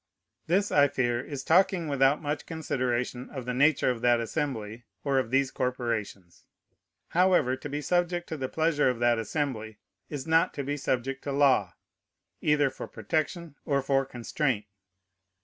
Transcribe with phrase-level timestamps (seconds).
[0.47, 5.19] This, I fear, is talking without much consideration of the nature of that Assembly or
[5.19, 6.43] of these corporations.
[7.09, 9.77] However, to be subject to the pleasure of that Assembly
[10.09, 11.75] is not to be subject to law,
[12.41, 14.65] either for protection or for constraint.